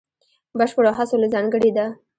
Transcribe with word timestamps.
بشپړو 0.57 0.91
هڅو 0.97 1.15
له 1.21 1.27
ځانګړې 1.33 1.71
ده. 1.77 1.85